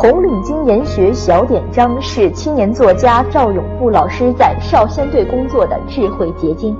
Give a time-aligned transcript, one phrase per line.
[0.00, 6.76] 红领巾研学小典章是青年作家赵永富老师在少先队工作的智慧结晶。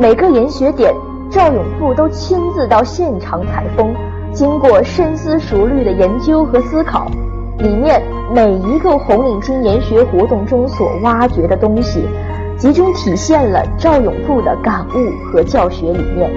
[0.00, 0.94] 每个研学点，
[1.30, 3.94] 赵永富都亲自到现场采风，
[4.32, 7.06] 经过深思熟虑的研究和思考，
[7.58, 8.02] 里面
[8.34, 12.08] 每一个红领巾研学活动中所挖掘的东西，
[12.56, 16.30] 集中体现了赵永富的感悟和教学理念。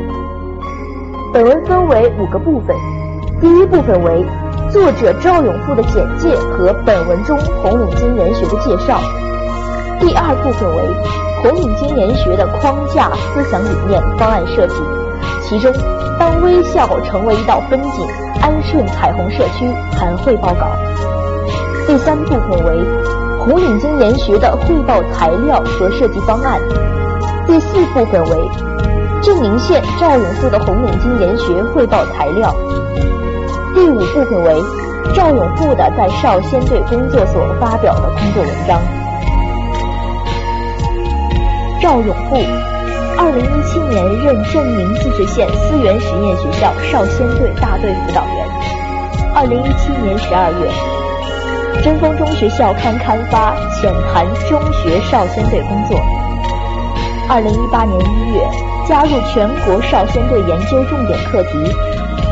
[1.34, 2.76] 本文分为五个部分，
[3.40, 4.26] 第一部分为。
[4.72, 9.02] 作者赵永富的简介和本文中红领巾研学的介绍。
[10.00, 10.84] 第二部分为
[11.42, 14.76] 红领巾研学的框架、思想理念、方案设计。
[15.42, 15.74] 其中，
[16.20, 18.08] 当微笑成为一道风景，
[18.42, 20.68] 安顺彩虹社区谈汇报稿。
[21.88, 22.86] 第三部分为
[23.40, 26.62] 红领巾研学的汇报材料和设计方案。
[27.48, 28.50] 第四部分为
[29.24, 32.54] 镇宁县赵永富的红领巾研学汇报材料。
[33.74, 34.62] 第五部分为
[35.16, 38.82] 赵永富的在少先队工作所发表的工作文章。
[41.82, 42.36] 赵永富，
[43.18, 48.48] 二零一七年任镇宁自治县思源实验学校少先队大队辅导员。
[49.34, 56.00] 二零一七年十二月，贞丰中学校刊刊发浅谈中学少先队工作。
[57.32, 58.42] 二零一八年一月，
[58.88, 61.72] 加入全国少先队研究重点课题。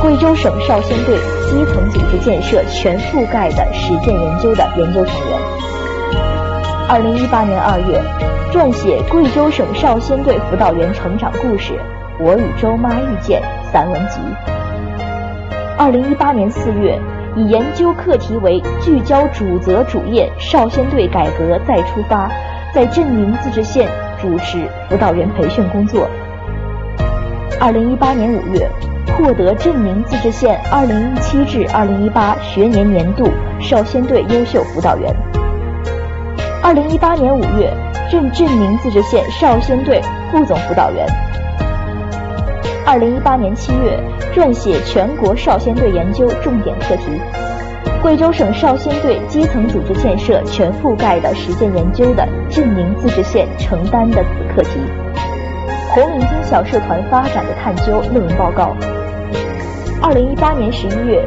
[0.02, 5.40] 贵州省少先队基层组织建设全覆盖的实践研究的研究成员。
[6.90, 8.02] 二零一八年二月，
[8.52, 11.80] 撰写《贵州省少先队辅导员成长故事：
[12.20, 13.40] 我与周妈遇见》
[13.72, 14.18] 散文集。
[15.78, 17.00] 二零一八年四月，
[17.36, 22.28] 以研究课题为聚焦主责主业少先队改革再出发，
[22.74, 23.88] 在镇宁自治县
[24.22, 26.10] 主持辅导员培训工作。
[27.60, 28.70] 二零一八年五月。
[29.18, 33.28] 获得镇宁自治县2017至2018学年年度
[33.60, 35.12] 少先队优秀辅导员。
[36.62, 37.74] 2018年5月，
[38.12, 40.00] 任镇宁自治县少先队
[40.32, 41.08] 副总辅导员。
[42.86, 44.00] 2018年7月，
[44.36, 47.06] 撰写全国少先队研究重点课题，
[48.08, 54.80] 贵州省少先队基层组织建设全覆盖的实践研究的镇宁自治县承担的子课题，
[55.90, 58.74] 红领巾小社团发展的探究论文报告。
[60.02, 61.22] 二零一八年十一月，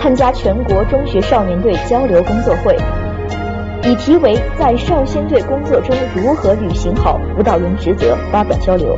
[0.00, 2.76] 参加全国中学少年队交流工作会，
[3.82, 8.96] 以题为“在少先队工作中如何履行好辅导员职责”发表交流。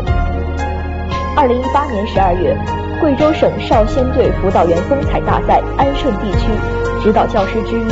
[1.34, 2.54] 二零一八年十二月，
[3.02, 6.46] 贵州省少先队辅导员风采大赛安顺地区
[7.02, 7.88] 指导教师之一。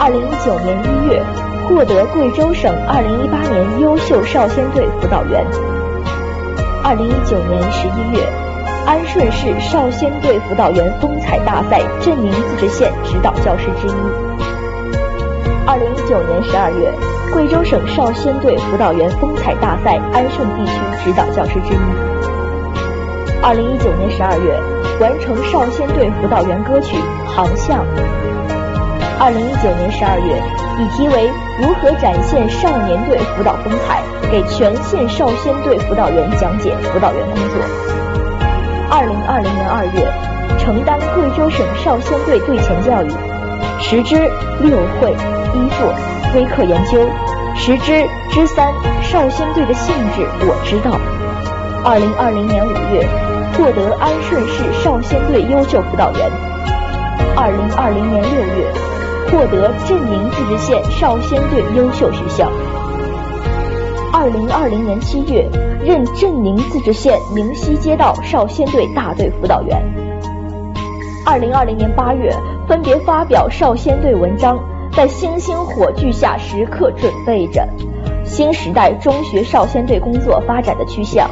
[0.00, 1.22] 二零一九年一月，
[1.68, 5.44] 获得贵州省二零一八年优秀少先队辅导员。
[6.82, 8.26] 二零一九年十一月。
[8.86, 13.92] 安顺市少先队辅导员风采大赛镇宁自治县指导教师之一。
[15.66, 16.90] 二零一九年十二月，
[17.34, 20.72] 贵州省少先队辅导员风采大赛安顺地区
[21.04, 22.35] 指导教师之一。
[23.46, 24.58] 二零一九年十二月，
[24.98, 26.96] 完成少先队辅导员歌曲
[27.30, 27.78] 《航向》。
[29.20, 30.42] 二零一九年十二月，
[30.82, 31.30] 以题为
[31.62, 34.02] “如何展现少年队辅导风采”，
[34.32, 37.62] 给全县少先队辅导员讲解辅导员工作。
[38.90, 40.10] 二零二零年二月，
[40.58, 43.10] 承担贵州省少先队队前教育，
[43.78, 44.16] 十支
[44.58, 45.14] 六会
[45.54, 45.94] 一做
[46.34, 46.98] 微课研究，
[47.54, 50.98] 十支之三少先队的性质我知道。
[51.84, 53.06] 二零二零年五月，
[53.54, 56.30] 获得安顺市少先队优秀辅导员。
[57.36, 58.72] 二零二零年六月，
[59.30, 62.50] 获得镇宁自治县少先队优秀学校。
[64.12, 65.46] 二零二零年七月，
[65.84, 69.82] 任镇宁自治县明溪街道少先队大队辅导员。
[71.26, 72.34] 二零二零年八月，
[72.66, 74.58] 分别发表少先队文章，
[74.92, 77.68] 在星星火炬下时刻准备着
[78.24, 81.28] 新时代中学少先队工作发展的趋向。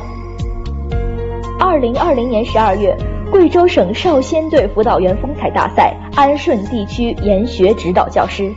[1.59, 2.97] 二零二零年十二月，
[3.31, 8.53] 贵州省少先队辅导员风采大赛安顺地区研学指导教师。